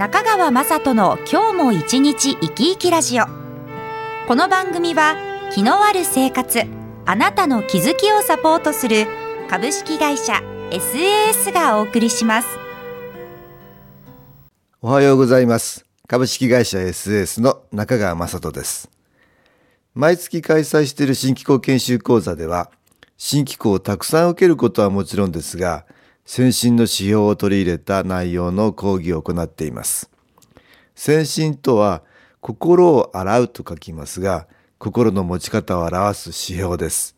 [0.00, 3.26] 中川雅人の今日も一日生き生きラジオ。
[4.26, 5.14] この番組は
[5.52, 6.62] 気のある生活
[7.04, 9.06] あなたの気づきをサポートする
[9.50, 10.40] 株式会社
[10.70, 12.48] SAS がお送りします。
[14.80, 15.84] おはようございます。
[16.08, 18.90] 株式会社 SAS の中川雅人です。
[19.94, 22.70] 毎月開催している新機構研修講座では
[23.18, 25.84] 新機構をたくさん受けることはもちろんですが
[26.32, 30.12] 先進の指標を取り入れた内容の講義を行っています。
[30.94, 32.04] 先進とは
[32.40, 34.46] 心を洗うと書きますが、
[34.78, 37.16] 心の持ち方を表す指標です。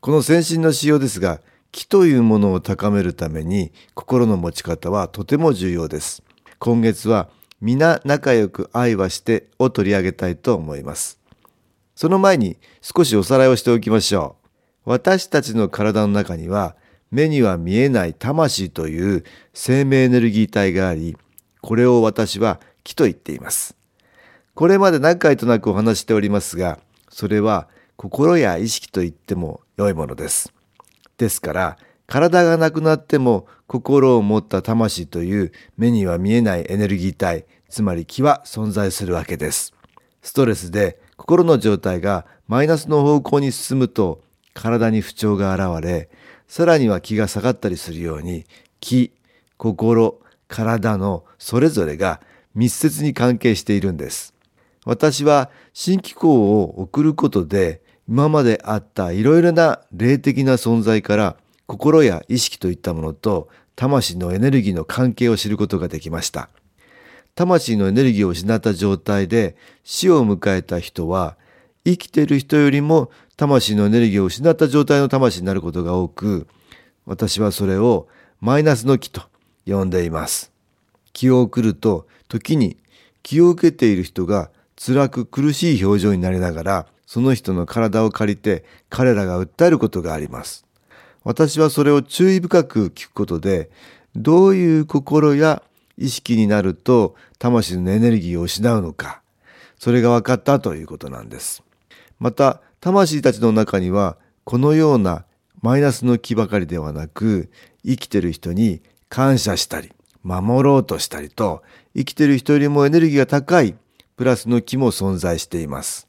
[0.00, 6.22] この先進の指標ですが、気というものを高めるために心の持ち方はとても重要です。
[6.58, 7.28] 今月は
[7.60, 11.20] 皆仲良く愛はしてを取り上げたいと思います。
[11.94, 14.36] その前に少しおさらいをしておきましょ
[14.86, 14.92] う。
[14.92, 16.74] 私たちの体の中には
[17.10, 21.16] 目には見えない魂という生命エネルギー体があり、
[21.60, 23.76] これを私は気と言っています。
[24.54, 26.78] これまで何回となくお話しておりますが、
[27.10, 30.52] それは心や意識と言っても良いものです。
[31.18, 39.74] ですから、体がなくなっても心を持った魂という目には見えないエネルギー体、つまり気は存在するわけです。
[40.22, 44.22] ストレスで心の状態がマイナスの方向に進むと
[44.54, 46.08] 体に不調が現れ、
[46.48, 48.44] さらには気が下がったりするように
[48.80, 49.12] 気、
[49.56, 52.20] 心、体のそれぞれが
[52.54, 54.34] 密接に関係しているんです。
[54.84, 61.36] 私は新機構を送ることで今まであったいろいろな霊的な存在から
[61.66, 66.48] 心や意識といったものと魂のエネルギーの関係を知ることができました。
[67.34, 71.36] 魂のエネルギーを失った状態で死を迎えた人は
[71.84, 76.46] 生きている人よりも魂のエネルギーを失った状態の魂になることが多く、
[77.04, 78.08] 私はそれを
[78.40, 79.22] マイナスの気と
[79.66, 80.52] 呼んでいます。
[81.12, 82.76] 気を送ると、時に
[83.22, 90.64] 気を受けている人が辛く苦しい表情になりながら、その人の体を借りて彼らが訴えることがあります。
[91.22, 93.70] 私はそれを注意深く聞くことで、
[94.14, 95.62] どういう心や
[95.98, 99.20] 意識になると魂のエネルギーを失うのか、
[99.78, 101.62] それが分かったということなんです。
[102.18, 105.24] また、魂たちの中には、このような
[105.62, 107.50] マイナスの気ばかりではなく、
[107.84, 109.92] 生きてる人に感謝したり、
[110.22, 111.62] 守ろうとしたりと、
[111.96, 113.74] 生きてる人よりもエネルギーが高い
[114.16, 116.08] プラスの気も存在しています。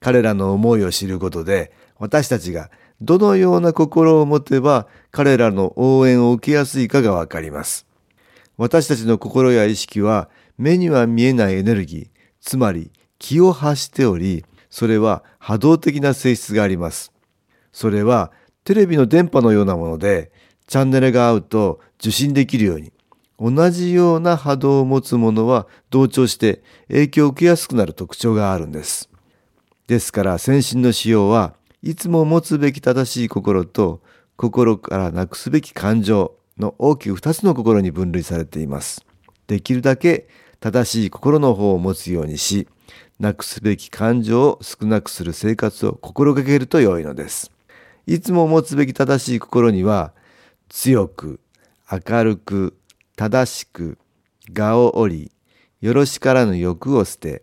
[0.00, 7.86] 彼らの思いを知ることで、私たちがどのような心を持てば彼らの応援を受けやすいかがわかります。
[8.56, 12.08] 私たちの心や意識は目には見えないエネルギー、
[12.40, 14.44] つまり気を発しており、
[14.76, 17.10] それは波動的な性質があります。
[17.72, 18.30] それは
[18.62, 20.30] テレビの電波のようなもので、
[20.66, 22.92] チャンネルが合うと受信できるように、
[23.40, 29.08] 同じような波動を持つものは同調して影響を受けやすくなる特徴があるんです。
[29.86, 34.02] ですから先進の仕様はいつも持つべき正しい心と
[34.36, 39.06] 心からなくすべき感情の大きく二つの心に分類されています。
[39.46, 40.28] できるだけ
[40.60, 42.68] 正しい心の方を持つようにし、
[43.18, 47.50] なくすべき感情を少なくする生活を心がけると良いのです。
[48.06, 50.12] いつも持つべき正しい心には、
[50.68, 51.40] 強く、
[51.90, 52.76] 明るく、
[53.16, 53.98] 正しく、
[54.56, 55.32] 我を折り、
[55.80, 57.42] よろしからぬ欲を捨て、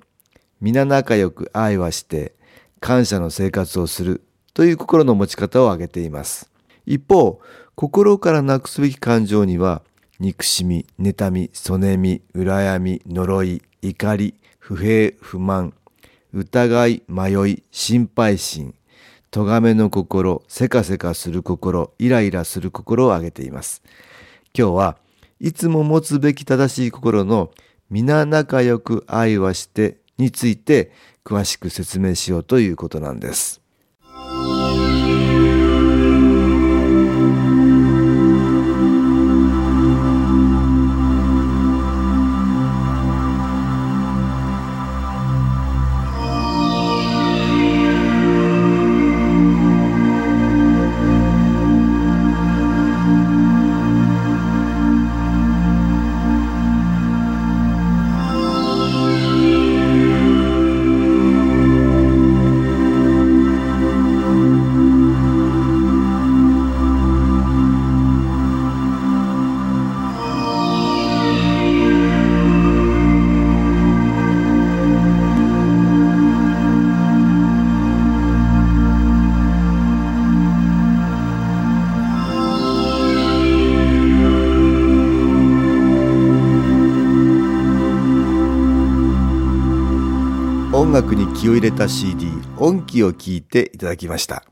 [0.62, 2.34] 皆仲良く愛はして、
[2.80, 4.22] 感謝の生活をする
[4.54, 6.52] という心の持ち方を挙げています。
[6.86, 7.42] 一方、
[7.76, 9.82] 心からなくすべき感情には、
[10.20, 15.74] 憎しみ、妬み、そねみ、羨み、呪い、怒り、不平不満
[16.32, 18.74] 疑い迷い心配心
[19.30, 23.84] 咎めの心せかせかする心イライラする心を挙げています。
[24.58, 24.98] 今日は
[25.42, 27.52] いつも持つべき正しい心の
[27.90, 30.94] 皆仲良く愛はしてについて
[31.26, 33.60] 詳しく説明しようということなんです。
[91.04, 92.28] 楽に気を入れた CD
[92.58, 94.46] 音気を聞いていただきました。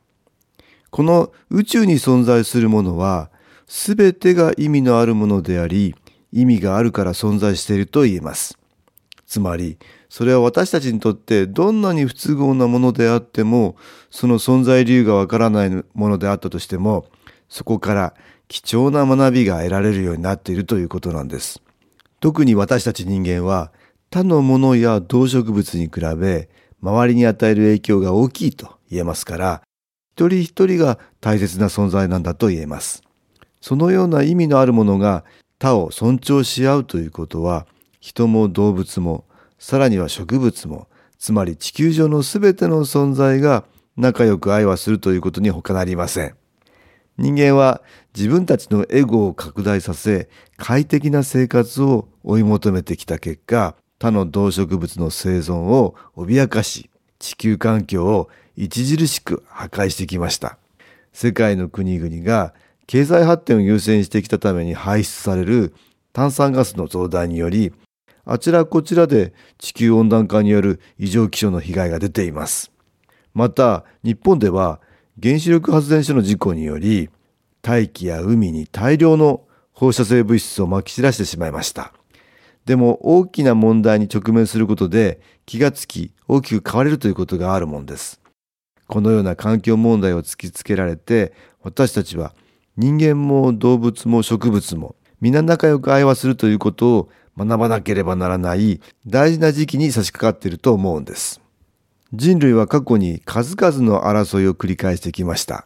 [0.89, 3.31] この宇宙に存在するものは
[3.67, 5.95] 全てが意味のあるものであり
[6.33, 8.57] 意味があるから存在していると言えます。
[9.25, 9.77] つまり
[10.09, 13.77] それは私たちにとってどんなに不都合なものであっても
[14.09, 17.05] その存在理由がわからないものであったとしても
[17.47, 18.13] そこから
[18.49, 21.61] 貴重な学びが得られるようになっているということなんです。
[22.19, 23.71] 特に私たち人間は
[24.13, 26.49] 他のものや動植物に比べ
[26.81, 29.61] 周りに与える影響が大きいと言えますから
[30.17, 33.03] 一人一人が大切な存在なんだと言えます。
[33.61, 35.23] そのような意味のあるものが
[35.59, 37.65] 他を尊重し合うということは
[38.01, 39.23] 人も動物も
[39.59, 43.63] さらには植物もつまり地球上のすべての存在が
[43.95, 46.35] 仲良く愛はするということに他なりません。
[47.17, 47.81] 人間は
[48.13, 56.89] 自分たちのエゴを拡大させ快適な生活を追い求めてきた結果他の動植物の生存を脅かし
[57.19, 60.57] 地球環境を著しく破壊してきました。
[61.13, 62.55] 世界の国々が
[62.87, 65.75] 経済発展を優先してきたために排出される
[66.13, 67.73] 炭酸ガスの増大により
[68.25, 72.71] あちらこちらで地球温暖化による異常気象の被害が出ています。
[73.35, 74.81] また日本では
[75.21, 77.11] 原子力発電所の事故により
[77.61, 79.43] 大気や海に大量の
[79.73, 81.93] 放射性物質をまき散らしてしまいました。
[82.65, 88.21] でも大きな問題に直面することで気がつき大きく変われるということがあるもんです
[88.87, 92.33] このような環境問題を突きつけられて私たちは
[92.77, 101.41] 人間も動物も植物も皆仲良く愛話するということを学ばなければならない大事な時期に差し掛かっていると思うんです。
[102.13, 105.65] 人類は過去に数々の争いを繰り返してきました。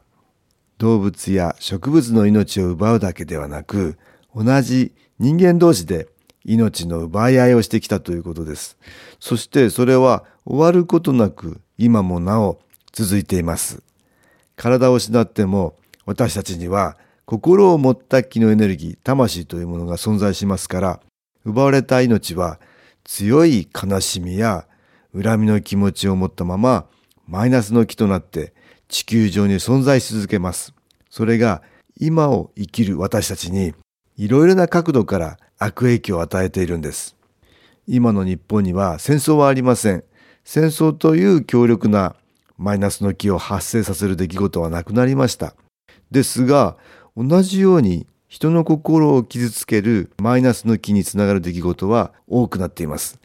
[0.77, 3.97] 動物や植物の命を奪うだけではなく、
[4.35, 6.09] 同じ人間同士で
[6.45, 8.77] 命の奪い合いをしてきたということです。
[9.19, 12.59] そしてそれは終わることなく今もなお
[12.93, 13.83] 続いています。
[14.55, 15.75] 体を失っても
[16.05, 20.99] 私たちには心を持った気のエネルギー、魂というものが存在しますから、
[21.43, 22.59] 奪われた命は
[23.03, 24.67] 強い悲しみや
[25.13, 26.85] 恨みの気持ちを持ったまま
[27.27, 28.53] マイナスの気となって
[28.87, 30.73] 地球上に存在し続けます。
[31.09, 31.61] それが
[31.99, 33.73] 今を生きる私たちに
[34.17, 37.15] いろいろな角度から悪影響を与えているんです。
[37.87, 40.03] 今の日本には戦争はありません。
[40.43, 42.15] 戦争という強力な
[42.57, 45.55] マイナスの気を発生させる出来事はなくなりました。
[46.11, 46.77] ですが、
[47.17, 53.19] 同じように人の心を傷つけるマイナスの気につながる出来事は多くなっています。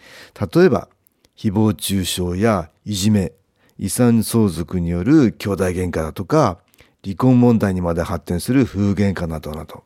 [0.55, 0.89] 例えば、
[1.37, 3.33] 誹謗中傷やいじめ、
[3.79, 6.59] 遺産相続による兄弟喧嘩だとか、
[7.03, 9.85] 離婚問題にまで発展する風喧嘩などなど、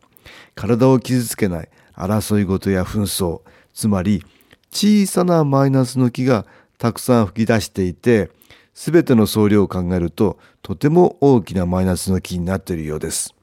[0.55, 3.41] 体を傷つけない争い事や紛争、
[3.73, 4.25] つまり
[4.71, 6.47] 小さなマイナスの気が
[6.79, 8.31] たくさん吹き出していて、
[8.75, 13.35] すべての総量を考えるととても大きなマイナスの気になっているようです。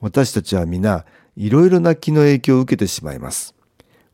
[0.00, 1.04] 私たちは皆
[1.36, 3.54] いろいろな気の影響を受けてしまいます。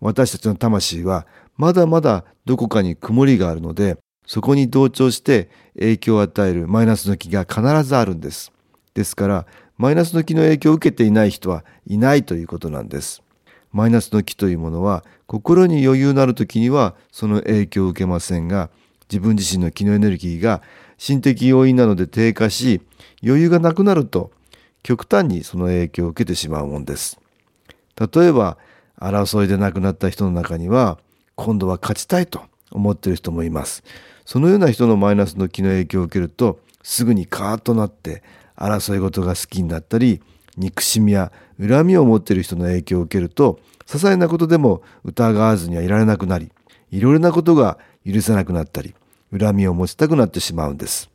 [0.00, 3.96] 私たちの魂はまだまだどこかに曇りがあるので、
[4.26, 8.52] そこに同調して影響を与えるマイナスの気が必ずあるんです。
[8.94, 9.46] ですから、
[9.78, 13.22] マイナスの気の影響を受けていない人はいないということなんです。
[13.72, 18.70] マイナスの気というものは、心に余裕のある時にはその影響を受けませんが、
[19.10, 20.62] 自分自身の気のエネルギーが
[20.98, 22.80] 心的要因なので低下し、
[23.22, 24.30] 余裕がなくなると
[24.82, 27.18] 極端にその影響を受けてしまうもんです。
[27.98, 28.56] 例えば、
[29.00, 30.98] 争いで亡くなった人の中には、
[31.34, 33.82] 今度は勝ちたいと思っている人もいます。
[34.24, 38.22] そのような人のマイナスの気の影響を受けると、すぐにカーッとなって、
[38.56, 40.22] 争い事が好きになったり、
[40.56, 46.50] 憎しみや恨みを持っている人の影響を受けると、些細なことでも疑わずにはいられなくなり、
[46.90, 48.94] いろいろなことが許せなくなったり、
[49.36, 51.10] 恨みを持ちたくなってしまうんです。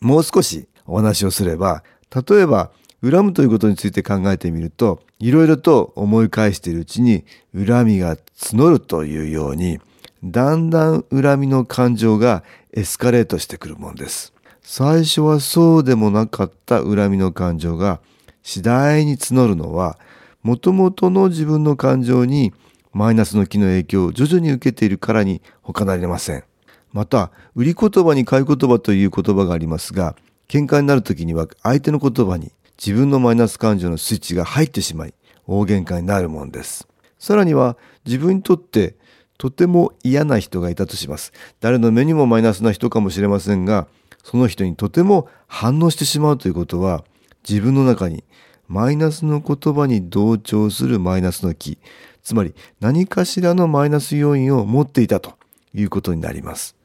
[0.00, 1.82] もう少しお話をすれば、
[2.14, 2.70] 例えば
[3.02, 9.80] 恨むということについて考えてみると、いろいろと思い返しているうちに恨みが募るというように、
[10.22, 14.32] だんだん恨みの感情がエスカレートしてくるもんです。
[14.62, 18.00] 最初はそうでもなかった恨みの感情が
[18.42, 19.98] 次第に募るのは、
[20.42, 22.52] もともとの自分の感情に
[22.92, 26.44] マイナスの気の影響を徐々に受けているからに他なりません。
[26.92, 30.16] また、売り言葉に買い言葉という言葉がありますが、
[30.48, 35.14] 喧嘩になる時には相手の言葉に自分のマイナス感情のスイッチが入ってしまい、
[35.46, 36.88] 大喧嘩になるもんです。
[37.18, 38.96] さらには自分にとって
[39.36, 41.32] とても嫌な人がいたとします。
[41.60, 43.86] 誰の目にもマイナスな人かもしれませんが、
[44.24, 47.04] その人にとても反応してしまうということは、
[47.48, 48.24] 自分の中に
[48.70, 51.76] マイナスの言葉に同調するマイナスの気、
[52.22, 55.34] つまり何かしらのマイナス要因を持っていたと
[55.74, 56.80] いうことになります。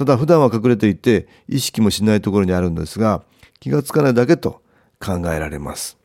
[0.00, 3.22] ただ普段は隠れていて意識もしないところにあるんですが
[3.60, 4.62] 気がつかないだけと
[4.98, 5.98] 考えられます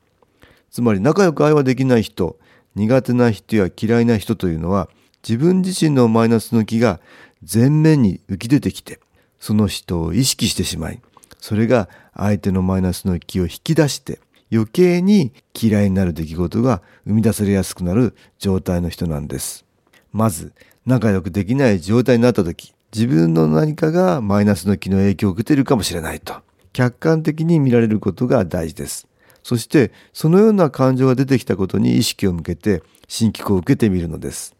[0.69, 2.37] つまり仲良く愛はできない人
[2.75, 4.89] 苦手な人や嫌いな人というのは
[5.25, 6.99] 自分自身のマイナスの気が
[7.41, 8.99] 前面に浮き出てきて
[9.39, 11.01] その人を意識してしまい
[11.39, 14.19] それが相手のマイナスの気を引き出して
[14.51, 19.65] 余計に嫌いになる出来事が生み出されやすくなる状態の人なんです。
[20.11, 20.53] まず
[20.85, 26.35] 仲良くできない状態になった時自分の何かがマイナスの気の影響を受けているかもしれないと
[26.73, 29.07] 客観的に見られることが大事です。
[29.43, 34.55] そしてそのような感情が出てきたことに意識を向けて新機構を受けてみるのです。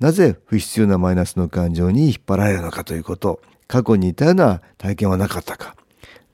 [0.00, 5.74] なぜ不必要なマイナスの感情に引っ張られるのかということ、過去に似たような体験はなかったか、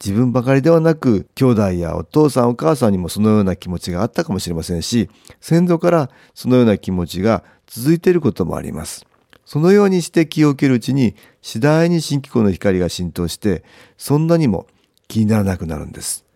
[0.04, 5.08] 自分ばかりではなく兄弟やお父さんお母さんにもそのような気持ちがあったかもしれませんし
[5.40, 9.06] 先祖からそのような気持ちが続いていることもあります。
[9.46, 13.64] そのようにして気を受けるうちに次第に新機構の光が浸透して
[13.96, 14.66] そんなにも
[15.08, 16.26] 気にならなくなるんです。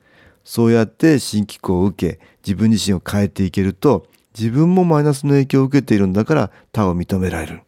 [0.45, 4.07] そうやって新機構を受け自分自身を変えていけると
[4.39, 7.61] 自分もマイナスの影響を受けているんだから他を認められる。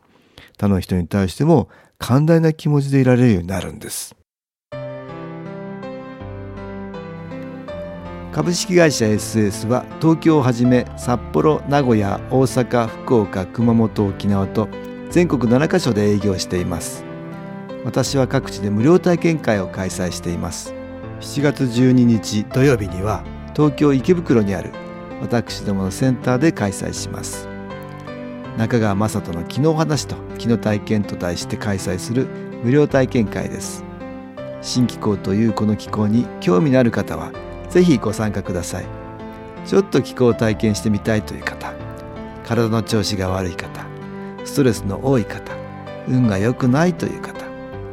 [0.57, 4.17] 他の人に対しても寛大な気持ちでいられるようになるんです。
[8.33, 14.69] 株式会社 SS は東京をはじめ札幌名古屋大阪福岡熊本沖縄と
[15.11, 17.05] 全国7カ所で営業しています。
[17.85, 20.73] 私は各地で無料体験会を開催しています。
[21.21, 23.25] 7月12日土曜日には
[23.57, 24.71] 東京池袋にある
[25.21, 27.49] 私どものセンターで開催します。
[28.57, 32.29] 中川雅人の気の話と気の体験と題して開催する
[32.63, 33.83] 無料体験会です。
[34.63, 37.33] 新気候というこの気候に興味のある方は
[37.71, 39.01] ぜひご参加ください。
[39.67, 41.73] ちょっと気候を体験してみたいという方
[42.45, 43.87] 体の調子が悪い方
[44.45, 45.55] ストレスの多い方
[46.09, 47.45] 運が良くないという方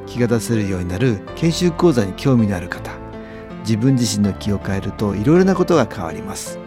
[0.05, 2.91] 気が出せるようになる研修講座に興味のある方
[3.59, 6.57] 自分自身の気を変えるといろいろなことが変わります。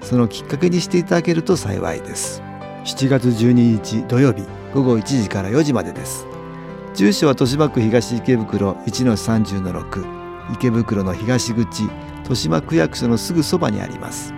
[0.00, 2.42] そのきっかけにしていただけると幸いです。
[2.84, 6.26] 7月12日土曜日午後1時から4時までです。
[6.94, 11.84] 住所は豊島区東池袋1-30-6池袋の東口
[12.28, 14.34] 豊島区役所のすぐそばにあります。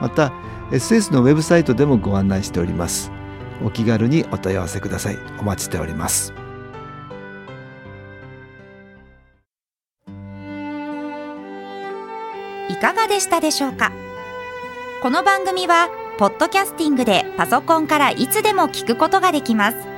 [0.00, 0.32] また
[0.70, 3.12] SS のウェブサイトでもご案内しております。
[3.62, 5.18] お気軽にお問い合わせください。
[5.38, 6.32] お待ちしております。
[12.70, 13.92] いかがでしたでしょうか？
[15.02, 19.97] この番組はポッドキャスティングでパソコンからいつでも聞くことができます。